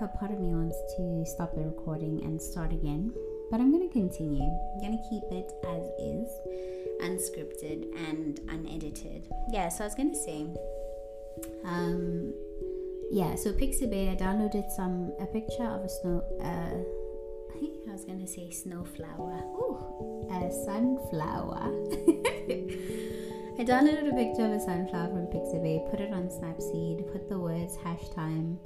a 0.00 0.08
part 0.08 0.30
of 0.32 0.40
me 0.40 0.48
wants 0.48 0.76
to 0.96 1.24
stop 1.24 1.54
the 1.54 1.62
recording 1.62 2.22
and 2.24 2.40
start 2.40 2.72
again, 2.72 3.12
but 3.50 3.60
I'm 3.60 3.70
going 3.70 3.88
to 3.88 3.92
continue. 3.92 4.42
I'm 4.42 4.80
going 4.80 4.98
to 4.98 5.08
keep 5.08 5.22
it 5.30 5.52
as 5.64 5.84
is, 6.02 6.28
unscripted 7.00 7.94
and 8.08 8.40
unedited. 8.50 9.28
Yeah, 9.50 9.68
so 9.68 9.84
I 9.84 9.86
was 9.86 9.94
going 9.94 10.10
to 10.10 10.16
say, 10.16 10.46
um, 11.64 12.32
yeah, 13.10 13.34
so 13.34 13.52
Pixabay, 13.52 14.12
I 14.12 14.16
downloaded 14.16 14.70
some 14.70 15.12
a 15.20 15.26
picture 15.26 15.64
of 15.64 15.84
a 15.84 15.88
snow. 15.88 16.22
Uh, 16.40 17.04
I 17.88 17.92
was 17.92 18.04
gonna 18.04 18.26
say 18.26 18.50
snowflower. 18.50 19.44
Ooh, 19.54 20.26
a 20.30 20.50
sunflower. 20.64 21.70
I 23.56 23.62
downloaded 23.62 24.10
a 24.10 24.16
picture 24.16 24.46
of 24.46 24.50
a 24.50 24.58
sunflower 24.58 25.08
from 25.08 25.26
Pixabay, 25.26 25.88
put 25.90 26.00
it 26.00 26.12
on 26.12 26.24
Snapseed, 26.24 27.12
put 27.12 27.28
the 27.28 27.38
words 27.38 27.76
hash 27.76 28.08
time 28.10 28.58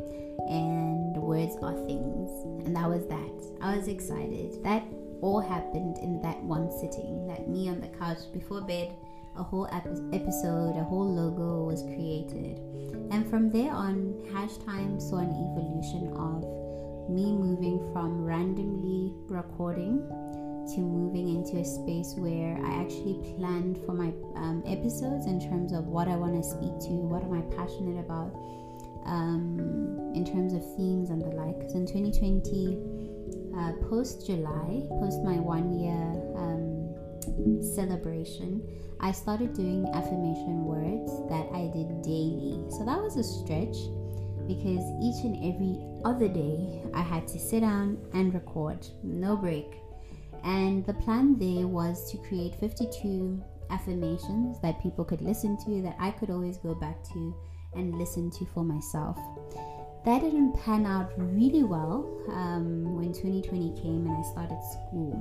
and 0.48 1.14
words 1.16 1.56
are 1.60 1.74
things, 1.84 2.30
and 2.64 2.74
that 2.74 2.88
was 2.88 3.06
that. 3.08 3.44
I 3.60 3.76
was 3.76 3.86
excited. 3.88 4.64
That 4.64 4.82
all 5.20 5.40
happened 5.40 5.98
in 5.98 6.22
that 6.22 6.42
one 6.42 6.70
sitting. 6.80 7.26
That 7.26 7.48
me 7.48 7.68
on 7.68 7.82
the 7.82 7.88
couch 7.88 8.32
before 8.32 8.62
bed, 8.62 8.94
a 9.38 9.42
whole 9.42 9.68
epi- 9.72 10.02
episode, 10.12 10.76
a 10.76 10.84
whole 10.84 11.08
logo 11.08 11.64
was 11.64 11.82
created, 11.82 12.58
and 13.10 13.28
from 13.30 13.50
there 13.50 13.72
on, 13.72 14.14
hash 14.32 14.56
time 14.58 15.00
saw 15.00 15.18
an 15.18 15.30
evolution 15.30 16.12
of 16.16 16.42
me 17.08 17.32
moving 17.32 17.78
from 17.92 18.24
randomly 18.24 19.14
recording 19.28 20.06
to 20.74 20.80
moving 20.80 21.30
into 21.30 21.56
a 21.56 21.64
space 21.64 22.14
where 22.18 22.58
I 22.62 22.82
actually 22.82 23.34
planned 23.38 23.78
for 23.86 23.94
my 23.94 24.12
um, 24.36 24.62
episodes 24.66 25.26
in 25.26 25.40
terms 25.40 25.72
of 25.72 25.86
what 25.86 26.08
I 26.08 26.16
want 26.16 26.36
to 26.36 26.42
speak 26.42 26.76
to, 26.88 26.92
what 27.08 27.22
am 27.22 27.32
I 27.32 27.40
passionate 27.56 27.98
about, 27.98 28.36
um, 29.06 30.12
in 30.14 30.26
terms 30.26 30.52
of 30.52 30.60
themes 30.76 31.08
and 31.08 31.22
the 31.22 31.32
like. 31.32 31.70
So 31.70 31.80
in 31.80 31.86
2020, 31.86 32.76
uh, 33.56 33.72
post 33.88 34.26
July, 34.26 34.84
post 35.00 35.24
my 35.24 35.40
one 35.40 35.72
year 35.72 36.12
um, 36.36 36.67
celebration, 37.74 38.62
I 39.00 39.12
started 39.12 39.54
doing 39.54 39.86
affirmation 39.94 40.64
words 40.64 41.12
that 41.30 41.46
I 41.54 41.70
did 41.72 42.02
daily. 42.02 42.64
So 42.70 42.84
that 42.84 43.00
was 43.00 43.16
a 43.16 43.24
stretch 43.24 43.76
because 44.48 44.82
each 45.02 45.24
and 45.24 45.36
every 45.44 45.76
other 46.04 46.28
day 46.28 46.82
I 46.94 47.02
had 47.02 47.28
to 47.28 47.38
sit 47.38 47.60
down 47.60 47.98
and 48.14 48.32
record, 48.32 48.86
no 49.02 49.36
break. 49.36 49.76
And 50.44 50.84
the 50.86 50.94
plan 50.94 51.38
there 51.38 51.66
was 51.66 52.10
to 52.10 52.18
create 52.18 52.54
52 52.56 53.42
affirmations 53.70 54.60
that 54.62 54.82
people 54.82 55.04
could 55.04 55.20
listen 55.20 55.56
to, 55.64 55.82
that 55.82 55.96
I 56.00 56.10
could 56.10 56.30
always 56.30 56.56
go 56.56 56.74
back 56.74 57.04
to 57.12 57.36
and 57.74 57.96
listen 57.98 58.30
to 58.30 58.46
for 58.46 58.64
myself. 58.64 59.18
That 60.08 60.22
didn't 60.22 60.54
pan 60.64 60.86
out 60.86 61.12
really 61.18 61.64
well 61.64 62.08
um, 62.30 62.96
when 62.96 63.12
2020 63.12 63.78
came 63.78 64.06
and 64.06 64.16
I 64.16 64.22
started 64.22 64.58
school 64.64 65.12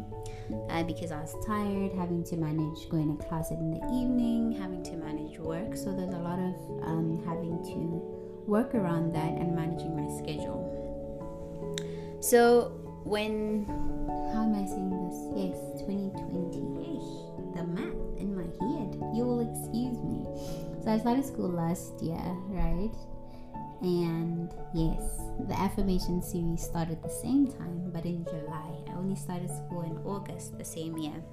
uh, 0.70 0.84
because 0.84 1.12
I 1.12 1.20
was 1.20 1.36
tired, 1.46 1.92
having 1.92 2.24
to 2.24 2.38
manage 2.38 2.88
going 2.88 3.18
to 3.18 3.22
class 3.26 3.52
in 3.52 3.72
the 3.72 3.84
evening, 3.88 4.54
having 4.54 4.84
to 4.84 4.96
manage 4.96 5.40
work. 5.40 5.76
So 5.76 5.92
there's 5.92 6.14
a 6.14 6.24
lot 6.24 6.40
of 6.40 6.56
um, 6.88 7.22
having 7.28 7.62
to 7.76 8.00
work 8.48 8.76
around 8.76 9.12
that 9.12 9.34
and 9.36 9.54
managing 9.54 9.92
my 9.92 10.08
schedule. 10.24 10.64
So 12.22 12.72
when 13.04 13.66
how 14.32 14.44
am 14.48 14.56
I 14.56 14.64
saying 14.72 14.96
this? 15.04 15.20
Yes, 15.36 15.84
2020. 15.84 16.64
Ish, 16.96 17.60
the 17.60 17.64
math 17.68 18.22
in 18.24 18.32
my 18.32 18.48
head. 18.64 18.96
You 19.14 19.26
will 19.28 19.44
excuse 19.44 20.00
me. 20.00 20.24
So 20.82 20.92
I 20.94 20.98
started 20.98 21.26
school 21.26 21.50
last 21.50 22.02
year, 22.02 22.24
right? 22.56 22.96
And 23.82 24.52
yes, 24.74 25.04
the 25.48 25.58
affirmation 25.58 26.22
series 26.22 26.64
started 26.64 27.02
the 27.04 27.10
same 27.10 27.48
time, 27.48 27.92
but 27.94 28.06
in 28.06 28.26
July. 28.26 28.72
I 28.90 28.94
only 28.98 29.16
started 29.16 29.50
school 29.50 29.82
in 29.82 29.98
August 30.06 30.58
the 30.58 30.66
same 30.66 30.98
year. 30.98 31.24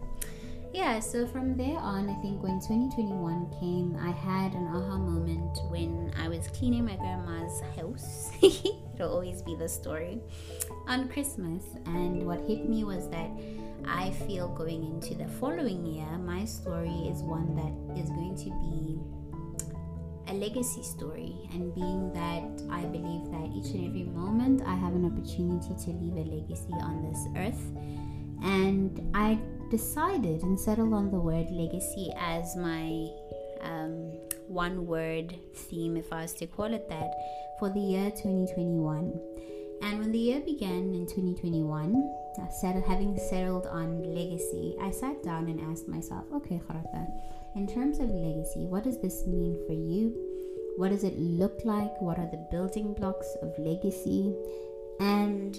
Yeah, 0.74 0.98
so 0.98 1.24
from 1.24 1.56
there 1.56 1.78
on, 1.78 2.10
I 2.10 2.14
think 2.20 2.42
when 2.42 2.58
2021 2.58 3.48
came, 3.60 3.96
I 3.96 4.10
had 4.10 4.54
an 4.54 4.66
aha 4.66 4.98
moment 4.98 5.56
when 5.70 6.12
I 6.18 6.26
was 6.28 6.48
cleaning 6.48 6.84
my 6.84 6.96
grandma's 6.96 7.62
house. 7.76 8.32
It'll 8.42 9.12
always 9.12 9.40
be 9.40 9.54
the 9.54 9.68
story 9.68 10.20
on 10.88 11.08
Christmas. 11.08 11.62
And 11.86 12.26
what 12.26 12.40
hit 12.40 12.68
me 12.68 12.82
was 12.82 13.08
that 13.10 13.30
I 13.86 14.10
feel 14.26 14.48
going 14.48 14.82
into 14.82 15.14
the 15.14 15.28
following 15.28 15.86
year, 15.86 16.18
my 16.18 16.44
story 16.44 17.08
is 17.08 17.22
one 17.22 17.54
that 17.54 18.00
is 18.02 18.10
going 18.10 18.34
to 18.38 18.50
be 18.50 18.98
legacy 20.34 20.82
story, 20.82 21.34
and 21.52 21.74
being 21.74 22.12
that 22.12 22.44
I 22.70 22.84
believe 22.84 23.30
that 23.30 23.50
each 23.54 23.74
and 23.74 23.86
every 23.86 24.04
moment 24.04 24.62
I 24.66 24.74
have 24.74 24.94
an 24.94 25.04
opportunity 25.04 25.74
to 25.84 25.90
leave 25.90 26.14
a 26.14 26.28
legacy 26.28 26.72
on 26.80 27.02
this 27.02 27.26
earth. 27.36 27.64
And 28.42 29.10
I 29.14 29.38
decided 29.70 30.42
and 30.42 30.58
settled 30.58 30.92
on 30.92 31.10
the 31.10 31.18
word 31.18 31.50
legacy 31.50 32.12
as 32.18 32.56
my 32.56 33.08
um, 33.62 34.12
one 34.46 34.86
word 34.86 35.36
theme, 35.54 35.96
if 35.96 36.12
I 36.12 36.22
was 36.22 36.34
to 36.34 36.46
call 36.46 36.72
it 36.72 36.88
that, 36.88 37.10
for 37.58 37.70
the 37.70 37.80
year 37.80 38.10
2021. 38.10 39.18
And 39.82 39.98
when 39.98 40.12
the 40.12 40.18
year 40.18 40.40
began 40.40 40.94
in 40.94 41.06
2021, 41.06 42.14
settled, 42.60 42.84
having 42.84 43.18
settled 43.18 43.66
on 43.66 44.02
legacy, 44.14 44.76
I 44.80 44.90
sat 44.90 45.22
down 45.22 45.48
and 45.48 45.60
asked 45.60 45.88
myself, 45.88 46.24
okay, 46.32 46.60
Gorata, 46.68 47.06
in 47.54 47.66
terms 47.66 48.00
of 48.00 48.10
legacy, 48.10 48.66
what 48.66 48.84
does 48.84 49.00
this 49.00 49.26
mean 49.26 49.56
for 49.66 49.72
you? 49.72 50.12
What 50.76 50.90
does 50.90 51.04
it 51.04 51.16
look 51.18 51.60
like? 51.64 52.00
What 52.00 52.18
are 52.18 52.28
the 52.30 52.44
building 52.50 52.94
blocks 52.94 53.28
of 53.42 53.56
legacy? 53.58 54.34
And 54.98 55.58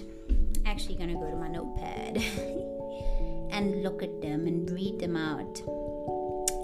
actually 0.66 0.96
going 0.96 1.08
to 1.08 1.14
go 1.14 1.30
to 1.30 1.36
my 1.36 1.48
notepad 1.48 2.16
and 3.50 3.82
look 3.82 4.02
at 4.02 4.20
them 4.20 4.46
and 4.46 4.70
read 4.70 4.98
them 4.98 5.16
out. 5.16 5.62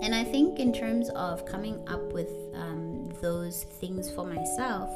And 0.03 0.15
I 0.15 0.25
think, 0.25 0.59
in 0.59 0.73
terms 0.73 1.09
of 1.11 1.47
coming 1.47 1.83
up 1.89 2.12
with 2.12 2.31
um, 2.55 3.09
those 3.23 3.65
things 3.81 4.11
for 4.11 4.27
myself, 4.27 4.91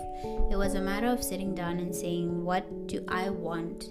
it 0.50 0.56
was 0.56 0.74
a 0.74 0.80
matter 0.80 1.06
of 1.06 1.22
sitting 1.22 1.54
down 1.54 1.78
and 1.78 1.94
saying, 1.94 2.44
What 2.44 2.88
do 2.88 3.04
I 3.06 3.30
want 3.30 3.86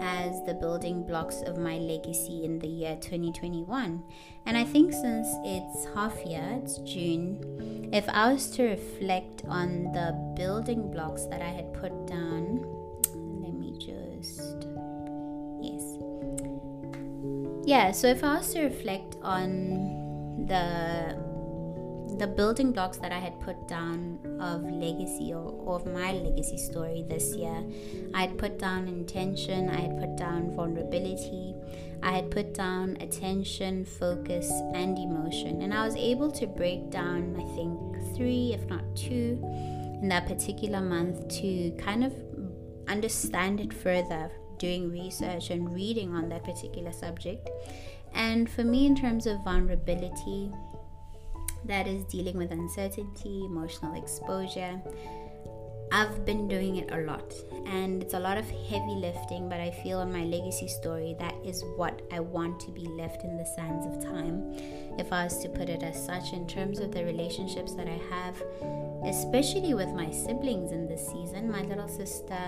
as 0.00 0.42
the 0.44 0.54
building 0.54 1.02
blocks 1.02 1.42
of 1.42 1.58
my 1.58 1.78
legacy 1.78 2.44
in 2.44 2.58
the 2.58 2.66
year 2.66 2.96
2021. 2.96 4.02
And 4.46 4.56
I 4.56 4.64
think 4.64 4.92
since 4.92 5.28
it's 5.44 5.86
half 5.94 6.16
year, 6.24 6.60
it's 6.62 6.78
June, 6.78 7.90
if 7.92 8.08
I 8.08 8.32
was 8.32 8.50
to 8.52 8.64
reflect 8.64 9.42
on 9.48 9.92
the 9.92 10.12
building 10.36 10.90
blocks 10.90 11.24
that 11.26 11.42
I 11.42 11.48
had 11.48 11.72
put 11.74 12.06
down, 12.06 12.64
let 13.42 13.54
me 13.54 13.72
just. 13.78 14.66
Yes. 15.60 15.98
Yeah, 17.66 17.92
so 17.92 18.08
if 18.08 18.24
I 18.24 18.38
was 18.38 18.52
to 18.54 18.62
reflect 18.62 19.16
on 19.22 20.46
the 20.46 21.29
the 22.18 22.26
building 22.26 22.72
blocks 22.72 22.98
that 22.98 23.12
I 23.12 23.18
had 23.18 23.38
put 23.40 23.68
down 23.68 24.18
of 24.40 24.62
legacy 24.62 25.32
or, 25.32 25.52
or 25.64 25.76
of 25.76 25.86
my 25.86 26.12
legacy 26.12 26.58
story 26.58 27.04
this 27.08 27.34
year. 27.34 27.64
I 28.14 28.22
had 28.22 28.38
put 28.38 28.58
down 28.58 28.88
intention, 28.88 29.68
I 29.68 29.80
had 29.80 29.98
put 29.98 30.16
down 30.16 30.50
vulnerability, 30.54 31.54
I 32.02 32.12
had 32.12 32.30
put 32.30 32.54
down 32.54 32.96
attention, 33.00 33.84
focus, 33.84 34.50
and 34.74 34.98
emotion. 34.98 35.62
And 35.62 35.74
I 35.74 35.84
was 35.84 35.96
able 35.96 36.30
to 36.32 36.46
break 36.46 36.90
down, 36.90 37.36
I 37.36 37.54
think, 37.54 38.16
three, 38.16 38.52
if 38.54 38.66
not 38.68 38.84
two, 38.96 39.38
in 40.02 40.08
that 40.08 40.26
particular 40.26 40.80
month 40.80 41.28
to 41.40 41.70
kind 41.72 42.04
of 42.04 42.14
understand 42.88 43.60
it 43.60 43.72
further, 43.72 44.30
doing 44.58 44.90
research 44.90 45.50
and 45.50 45.74
reading 45.74 46.14
on 46.14 46.28
that 46.30 46.44
particular 46.44 46.92
subject. 46.92 47.48
And 48.14 48.50
for 48.50 48.64
me, 48.64 48.86
in 48.86 48.96
terms 48.96 49.26
of 49.26 49.42
vulnerability, 49.44 50.50
that 51.64 51.86
is 51.86 52.04
dealing 52.04 52.36
with 52.36 52.50
uncertainty, 52.50 53.44
emotional 53.44 53.94
exposure. 53.94 54.80
I've 55.92 56.24
been 56.24 56.46
doing 56.46 56.76
it 56.76 56.92
a 56.92 57.00
lot 57.00 57.34
and 57.66 58.00
it's 58.00 58.14
a 58.14 58.18
lot 58.20 58.38
of 58.38 58.48
heavy 58.48 58.94
lifting, 58.94 59.48
but 59.48 59.60
I 59.60 59.70
feel 59.82 59.98
on 59.98 60.12
my 60.12 60.24
legacy 60.24 60.68
story 60.68 61.16
that 61.18 61.34
is 61.44 61.64
what 61.76 62.02
I 62.12 62.20
want 62.20 62.60
to 62.60 62.70
be 62.70 62.86
left 62.86 63.24
in 63.24 63.36
the 63.36 63.44
sands 63.44 63.86
of 63.86 64.04
time. 64.04 64.54
If 64.98 65.12
I 65.12 65.24
was 65.24 65.38
to 65.38 65.48
put 65.48 65.68
it 65.68 65.82
as 65.82 66.04
such, 66.04 66.32
in 66.32 66.46
terms 66.46 66.78
of 66.78 66.92
the 66.92 67.04
relationships 67.04 67.74
that 67.74 67.88
I 67.88 68.00
have, 68.10 68.40
especially 69.04 69.74
with 69.74 69.88
my 69.88 70.10
siblings 70.10 70.70
in 70.70 70.86
this 70.86 71.04
season, 71.08 71.50
my 71.50 71.62
little 71.62 71.88
sister 71.88 72.38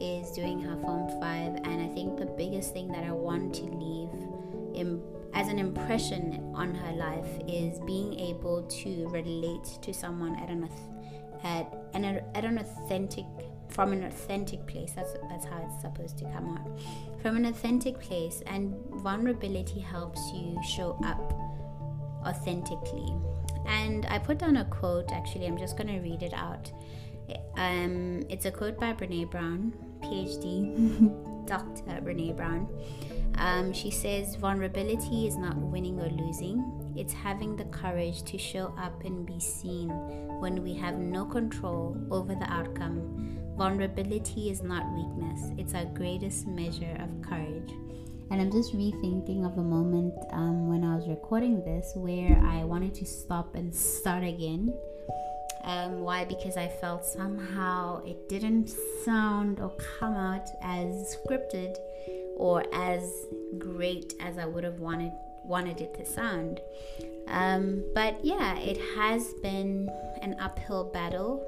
is 0.00 0.30
doing 0.30 0.60
her 0.60 0.76
Form 0.76 1.08
5, 1.20 1.56
and 1.64 1.82
I 1.82 1.88
think 1.94 2.16
the 2.16 2.26
biggest 2.26 2.72
thing 2.72 2.88
that 2.92 3.02
I 3.02 3.10
want 3.10 3.54
to 3.56 3.62
leave 3.64 4.10
in 4.74 5.02
as 5.38 5.46
an 5.46 5.60
impression 5.60 6.52
on 6.52 6.74
her 6.74 6.92
life 6.94 7.38
is 7.46 7.78
being 7.86 8.18
able 8.18 8.64
to 8.64 9.08
relate 9.08 9.64
to 9.80 9.94
someone 9.94 10.34
at 10.34 10.50
an 10.50 10.68
at 11.44 11.72
an 11.94 12.04
at 12.34 12.44
an 12.44 12.58
authentic 12.58 13.24
from 13.68 13.92
an 13.92 14.02
authentic 14.02 14.66
place. 14.66 14.92
That's 14.96 15.12
that's 15.30 15.44
how 15.44 15.64
it's 15.64 15.80
supposed 15.80 16.18
to 16.18 16.24
come 16.24 16.58
out. 16.58 17.22
From 17.22 17.36
an 17.36 17.44
authentic 17.44 18.00
place 18.00 18.42
and 18.46 18.74
vulnerability 18.94 19.78
helps 19.78 20.20
you 20.34 20.60
show 20.68 20.98
up 21.04 21.32
authentically. 22.26 23.14
And 23.66 24.06
i 24.06 24.18
put 24.18 24.38
down 24.38 24.56
a 24.56 24.64
quote 24.64 25.12
actually 25.12 25.46
i'm 25.46 25.58
just 25.58 25.76
going 25.76 25.88
to 25.88 26.00
read 26.00 26.24
it 26.24 26.34
out. 26.34 26.72
Um, 27.56 28.24
it's 28.28 28.46
a 28.46 28.50
quote 28.50 28.80
by 28.80 28.92
brene 28.92 29.30
brown 29.30 29.72
phd 30.02 31.46
dr 31.46 31.82
brene 32.02 32.34
brown 32.36 32.66
um, 33.38 33.72
she 33.72 33.90
says, 33.90 34.36
vulnerability 34.36 35.26
is 35.26 35.36
not 35.36 35.56
winning 35.56 36.00
or 36.00 36.08
losing, 36.08 36.92
it's 36.96 37.12
having 37.12 37.56
the 37.56 37.64
courage 37.66 38.22
to 38.24 38.38
show 38.38 38.74
up 38.78 39.04
and 39.04 39.24
be 39.24 39.38
seen 39.38 39.88
when 40.40 40.62
we 40.62 40.74
have 40.74 40.98
no 40.98 41.24
control 41.24 41.96
over 42.10 42.34
the 42.34 42.52
outcome. 42.52 43.38
Vulnerability 43.56 44.50
is 44.50 44.62
not 44.62 44.84
weakness, 44.92 45.52
it's 45.56 45.74
our 45.74 45.84
greatest 45.84 46.46
measure 46.46 46.96
of 47.00 47.22
courage. 47.22 47.72
And 48.30 48.42
I'm 48.42 48.50
just 48.50 48.74
rethinking 48.74 49.46
of 49.46 49.56
a 49.56 49.62
moment 49.62 50.14
um, 50.32 50.68
when 50.68 50.84
I 50.84 50.96
was 50.96 51.08
recording 51.08 51.64
this 51.64 51.92
where 51.94 52.38
I 52.44 52.62
wanted 52.64 52.94
to 52.96 53.06
stop 53.06 53.54
and 53.54 53.74
start 53.74 54.22
again. 54.22 54.74
Um, 55.64 56.00
why? 56.00 56.24
Because 56.24 56.56
I 56.56 56.68
felt 56.68 57.04
somehow 57.04 58.02
it 58.04 58.28
didn't 58.28 58.70
sound 59.04 59.60
or 59.60 59.72
come 59.98 60.14
out 60.14 60.48
as 60.62 61.16
scripted 61.16 61.76
or 62.38 62.64
as 62.72 63.26
great 63.58 64.14
as 64.20 64.38
I 64.38 64.46
would 64.46 64.64
have 64.64 64.80
wanted 64.80 65.12
wanted 65.44 65.80
it 65.80 65.94
to 65.94 66.04
sound. 66.04 66.60
Um, 67.26 67.84
but 67.94 68.24
yeah, 68.24 68.58
it 68.58 68.78
has 68.96 69.32
been 69.42 69.90
an 70.22 70.36
uphill 70.40 70.84
battle 70.84 71.44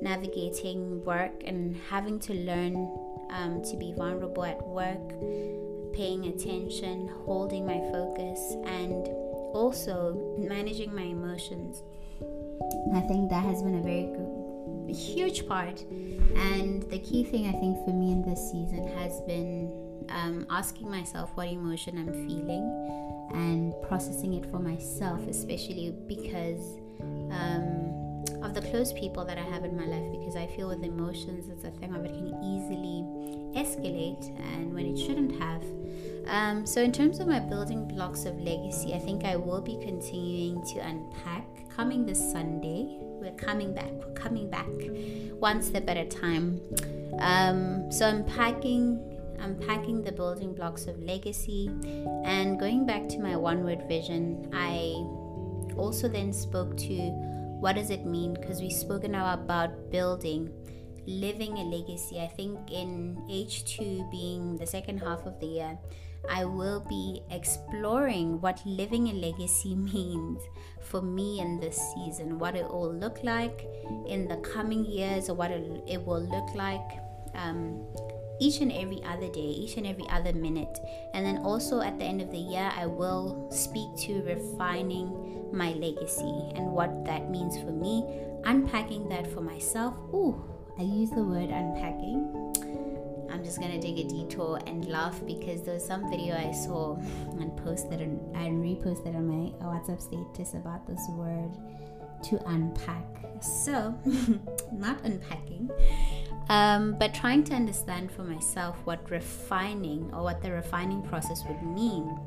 navigating 0.00 1.04
work 1.04 1.32
and 1.44 1.76
having 1.88 2.18
to 2.20 2.34
learn 2.34 2.74
um, 3.30 3.62
to 3.70 3.76
be 3.76 3.92
vulnerable 3.92 4.44
at 4.44 4.64
work, 4.66 5.08
paying 5.92 6.26
attention, 6.26 7.08
holding 7.24 7.66
my 7.66 7.78
focus, 7.92 8.54
and 8.64 9.08
also 9.54 10.36
managing 10.38 10.94
my 10.94 11.02
emotions. 11.02 11.82
I 12.94 13.00
think 13.00 13.30
that 13.30 13.44
has 13.44 13.62
been 13.62 13.76
a 13.76 13.82
very 13.82 14.92
huge 14.92 15.46
part. 15.46 15.82
And 16.36 16.82
the 16.90 16.98
key 16.98 17.24
thing 17.24 17.46
I 17.46 17.52
think 17.52 17.84
for 17.84 17.92
me 17.92 18.12
in 18.12 18.22
this 18.22 18.50
season 18.50 18.86
has 18.98 19.20
been 19.22 19.81
um, 20.10 20.46
asking 20.50 20.90
myself 20.90 21.30
what 21.34 21.48
emotion 21.48 21.98
I'm 21.98 22.12
feeling 22.28 23.28
and 23.32 23.74
processing 23.88 24.34
it 24.34 24.50
for 24.50 24.58
myself, 24.58 25.20
especially 25.28 25.94
because 26.06 26.78
um, 27.30 28.24
of 28.42 28.54
the 28.54 28.62
close 28.70 28.92
people 28.92 29.24
that 29.24 29.38
I 29.38 29.42
have 29.42 29.64
in 29.64 29.76
my 29.76 29.86
life. 29.86 30.10
Because 30.10 30.36
I 30.36 30.46
feel 30.46 30.68
with 30.68 30.82
emotions, 30.84 31.48
it's 31.48 31.64
a 31.64 31.70
thing 31.70 31.94
of 31.94 32.04
it 32.04 32.12
can 32.12 32.28
easily 32.42 33.04
escalate 33.56 34.28
and 34.54 34.74
when 34.74 34.86
it 34.86 34.96
shouldn't 34.96 35.40
have. 35.40 35.62
Um, 36.26 36.64
so, 36.66 36.80
in 36.80 36.92
terms 36.92 37.18
of 37.18 37.26
my 37.26 37.40
building 37.40 37.88
blocks 37.88 38.24
of 38.24 38.40
legacy, 38.40 38.94
I 38.94 38.98
think 38.98 39.24
I 39.24 39.36
will 39.36 39.60
be 39.60 39.76
continuing 39.82 40.64
to 40.66 40.78
unpack 40.78 41.44
coming 41.68 42.06
this 42.06 42.20
Sunday 42.32 42.98
we're 43.22 43.30
coming 43.32 43.72
back. 43.72 43.90
We're 43.92 44.12
coming 44.14 44.50
back 44.50 44.66
one 45.38 45.62
step 45.62 45.88
at 45.88 45.96
a 45.96 46.04
time. 46.04 46.60
Um, 47.20 47.90
so 47.92 48.06
I'm 48.08 48.24
packing 48.24 49.11
unpacking 49.40 50.02
the 50.02 50.12
building 50.12 50.54
blocks 50.54 50.86
of 50.86 50.98
legacy 51.02 51.70
and 52.24 52.58
going 52.58 52.86
back 52.86 53.08
to 53.08 53.18
my 53.18 53.36
one 53.36 53.64
word 53.64 53.82
vision 53.88 54.48
i 54.52 54.94
also 55.76 56.08
then 56.08 56.32
spoke 56.32 56.76
to 56.76 57.12
what 57.62 57.76
does 57.76 57.90
it 57.90 58.04
mean? 58.04 58.34
Because 58.34 58.60
we've 58.60 58.72
spoken 58.72 59.12
now 59.12 59.34
about 59.34 59.92
building 59.92 60.50
living 61.06 61.56
a 61.58 61.62
legacy. 61.62 62.18
I 62.20 62.26
think 62.26 62.58
in 62.72 63.16
h2 63.30 64.10
being 64.10 64.56
the 64.56 64.66
second 64.66 64.98
half 64.98 65.24
of 65.26 65.38
the 65.38 65.46
year 65.46 65.78
I 66.28 66.44
will 66.44 66.80
be 66.88 67.22
exploring 67.30 68.40
what 68.40 68.60
living 68.66 69.08
a 69.08 69.12
legacy 69.12 69.74
means 69.94 70.42
for 70.80 71.02
me 71.02 71.38
in 71.38 71.60
this 71.60 71.80
season, 71.94 72.38
what 72.38 72.56
it 72.56 72.66
will 72.66 72.92
look 72.92 73.22
like 73.22 73.64
in 74.08 74.26
the 74.26 74.36
coming 74.38 74.84
years, 74.84 75.28
or 75.28 75.34
what 75.34 75.52
it, 75.52 75.82
it 75.86 76.04
will 76.04 76.22
look 76.22 76.54
like 76.56 76.98
um, 77.34 77.86
each 78.40 78.60
and 78.60 78.72
every 78.72 79.02
other 79.04 79.28
day, 79.28 79.40
each 79.40 79.76
and 79.76 79.86
every 79.86 80.08
other 80.08 80.32
minute. 80.32 80.78
And 81.14 81.24
then 81.24 81.38
also 81.38 81.80
at 81.80 81.98
the 81.98 82.04
end 82.04 82.20
of 82.20 82.30
the 82.30 82.38
year, 82.38 82.70
I 82.76 82.86
will 82.86 83.48
speak 83.50 83.88
to 84.06 84.22
refining 84.22 85.50
my 85.52 85.72
legacy 85.72 86.52
and 86.54 86.72
what 86.72 87.04
that 87.04 87.30
means 87.30 87.58
for 87.58 87.70
me, 87.70 88.04
unpacking 88.44 89.08
that 89.10 89.30
for 89.30 89.40
myself. 89.40 89.94
Ooh, 90.14 90.42
I 90.78 90.82
use 90.82 91.10
the 91.10 91.22
word 91.22 91.50
unpacking. 91.50 92.28
I'm 93.30 93.42
just 93.44 93.60
gonna 93.60 93.80
take 93.80 93.98
a 93.98 94.04
detour 94.04 94.60
and 94.66 94.86
laugh 94.88 95.20
because 95.26 95.62
there 95.62 95.74
was 95.74 95.84
some 95.84 96.08
video 96.10 96.36
I 96.36 96.52
saw 96.52 96.96
and 97.40 97.56
posted 97.58 98.00
and, 98.00 98.20
and 98.36 98.62
reposted 98.62 99.16
on 99.16 99.26
my 99.26 99.52
WhatsApp 99.64 100.00
status 100.00 100.54
about 100.54 100.86
this 100.86 101.04
word 101.10 101.50
to 102.24 102.42
unpack. 102.48 103.04
So, 103.40 103.94
not 104.72 105.00
unpacking, 105.02 105.70
um, 106.48 106.96
but 106.98 107.12
trying 107.12 107.42
to 107.44 107.54
understand 107.54 108.10
for 108.12 108.22
myself 108.22 108.76
what 108.84 109.10
refining 109.10 110.10
or 110.12 110.22
what 110.22 110.42
the 110.42 110.52
refining 110.52 111.02
process 111.02 111.42
would 111.48 111.62
mean 111.62 112.18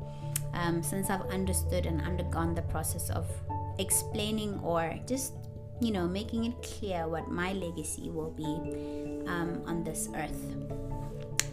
um, 0.52 0.82
since 0.82 1.10
I've 1.10 1.26
understood 1.30 1.86
and 1.86 2.00
undergone 2.02 2.54
the 2.54 2.62
process 2.62 3.10
of 3.10 3.26
explaining 3.78 4.58
or 4.60 4.98
just 5.06 5.34
you 5.80 5.90
know 5.90 6.06
making 6.06 6.44
it 6.44 6.62
clear 6.62 7.06
what 7.06 7.30
my 7.30 7.52
legacy 7.52 8.10
will 8.10 8.30
be 8.30 9.24
um, 9.26 9.62
on 9.66 9.84
this 9.84 10.08
earth. 10.14 10.56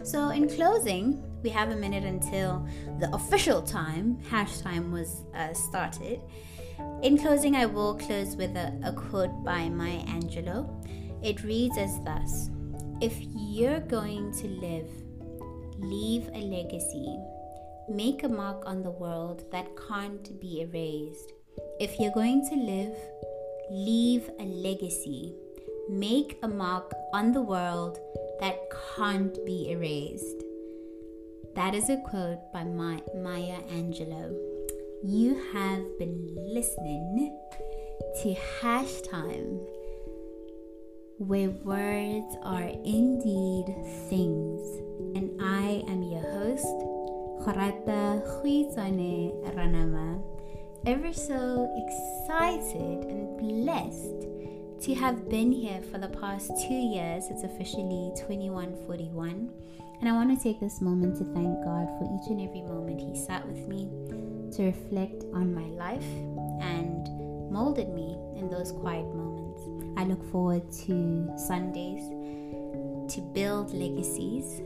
So, 0.02 0.28
in 0.28 0.48
closing, 0.50 1.22
we 1.42 1.48
have 1.50 1.70
a 1.70 1.76
minute 1.76 2.04
until 2.04 2.66
the 2.98 3.14
official 3.14 3.62
time, 3.62 4.18
hash 4.28 4.58
time, 4.58 4.92
was 4.92 5.22
uh, 5.34 5.54
started. 5.54 6.20
In 7.02 7.18
closing, 7.18 7.54
I 7.54 7.66
will 7.66 7.94
close 7.94 8.36
with 8.36 8.56
a, 8.56 8.72
a 8.84 8.92
quote 8.92 9.44
by 9.44 9.68
Maya 9.68 10.04
Angelou. 10.06 10.68
It 11.22 11.42
reads 11.44 11.76
as 11.78 12.02
thus 12.04 12.50
if 13.00 13.14
you're 13.34 13.80
going 13.80 14.32
to 14.32 14.46
live, 14.46 14.88
leave 15.78 16.28
a 16.28 16.38
legacy, 16.38 17.18
make 17.88 18.22
a 18.22 18.28
mark 18.28 18.62
on 18.66 18.82
the 18.82 18.90
world 18.90 19.44
that 19.52 19.68
can't 19.88 20.40
be 20.40 20.62
erased. 20.62 21.32
If 21.80 21.98
you're 21.98 22.12
going 22.12 22.48
to 22.48 22.56
live, 22.56 22.96
leave 23.70 24.30
a 24.38 24.44
legacy, 24.44 25.34
make 25.90 26.38
a 26.42 26.48
mark 26.48 26.92
on 27.12 27.32
the 27.32 27.42
world 27.42 27.98
that 28.40 28.58
can't 28.96 29.36
be 29.44 29.70
erased. 29.70 30.42
That 31.54 31.74
is 31.74 31.90
a 31.90 31.98
quote 31.98 32.52
by 32.52 32.64
Maya 32.64 33.60
Angelou. 33.70 34.53
You 35.06 35.38
have 35.52 35.98
been 35.98 36.34
listening 36.34 37.38
to 38.22 38.32
Hash 38.32 39.02
Time 39.02 39.60
where 41.18 41.50
words 41.50 42.36
are 42.42 42.72
indeed 42.86 43.66
things. 44.08 44.62
And 45.14 45.38
I 45.42 45.84
am 45.88 46.04
your 46.04 46.22
host, 46.22 46.64
Gorata 47.44 48.24
Khuizane 48.24 49.44
Ranama, 49.54 50.22
ever 50.86 51.12
so 51.12 51.68
excited 51.84 53.04
and 53.04 53.36
blessed 53.36 54.26
to 54.84 54.94
have 54.94 55.28
been 55.28 55.52
here 55.52 55.82
for 55.92 55.98
the 55.98 56.08
past 56.08 56.50
two 56.66 56.72
years. 56.72 57.24
It's 57.28 57.44
officially 57.44 58.10
2141. 58.16 59.50
And 60.04 60.12
I 60.12 60.16
want 60.16 60.38
to 60.38 60.42
take 60.44 60.60
this 60.60 60.82
moment 60.82 61.16
to 61.16 61.24
thank 61.32 61.64
God 61.64 61.88
for 61.96 62.04
each 62.04 62.28
and 62.28 62.38
every 62.38 62.60
moment 62.60 63.00
He 63.00 63.16
sat 63.16 63.42
with 63.48 63.66
me 63.66 63.88
to 64.54 64.64
reflect 64.64 65.24
on 65.32 65.54
my 65.54 65.64
life 65.80 66.04
and 66.60 67.08
molded 67.50 67.88
me 67.88 68.18
in 68.36 68.50
those 68.50 68.70
quiet 68.70 69.06
moments. 69.14 69.62
I 69.98 70.04
look 70.04 70.22
forward 70.30 70.70
to 70.84 71.32
Sundays 71.38 72.02
to 73.14 73.20
build 73.32 73.72
legacies, 73.72 74.60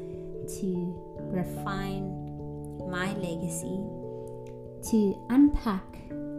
to 0.59 0.93
refine 1.31 2.11
my 2.91 3.13
legacy, 3.13 3.79
to 4.91 5.25
unpack 5.31 5.87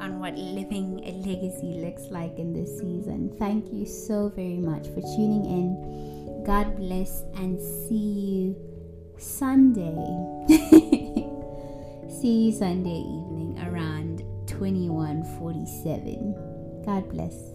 on 0.04 0.20
what 0.20 0.36
living 0.36 1.00
a 1.06 1.14
legacy 1.26 1.80
looks 1.80 2.04
like 2.12 2.38
in 2.38 2.52
this 2.52 2.78
season. 2.78 3.34
Thank 3.40 3.72
you 3.72 3.86
so 3.86 4.28
very 4.28 4.58
much 4.58 4.88
for 4.88 5.00
tuning 5.16 5.46
in. 5.46 6.44
God 6.46 6.76
bless 6.76 7.22
and 7.36 7.58
see 7.62 7.96
you 7.96 8.69
Sunday. 9.20 10.48
see 12.20 12.46
you 12.46 12.52
Sunday 12.52 13.00
evening 13.00 13.58
around 13.68 14.24
2147. 14.48 16.84
God 16.86 17.10
bless. 17.10 17.49